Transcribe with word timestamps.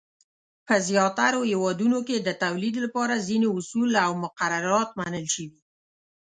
په 0.67 0.75
زیاترو 0.87 1.41
هېوادونو 1.51 1.99
کې 2.07 2.17
د 2.19 2.29
تولید 2.43 2.75
لپاره 2.83 3.23
ځینې 3.27 3.47
اصول 3.57 3.91
او 4.05 4.11
مقررات 4.23 4.89
منل 4.99 5.25
شوي. 5.35 5.59